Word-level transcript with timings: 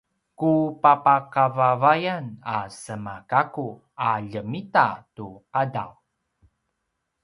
ku 0.39 0.51
papakavavavan 0.83 2.25
a 2.55 2.57
sema 2.81 3.15
gakku 3.29 3.67
a 4.07 4.09
ljemita 4.29 4.87
tu 5.15 5.27
qadaw 5.51 5.91